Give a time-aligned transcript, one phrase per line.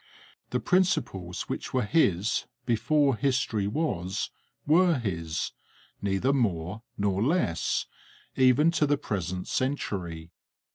[0.49, 4.31] The principles which were his before history was,
[4.65, 5.51] were his,
[6.01, 7.85] neither more nor less,
[8.35, 10.31] even to the present century.